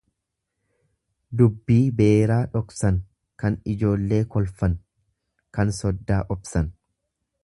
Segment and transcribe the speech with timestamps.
[1.41, 2.97] Dubbii beeraa dhoksan,
[3.43, 4.77] kan ijoollee kolfan,
[5.59, 6.73] kan soddaa obsan.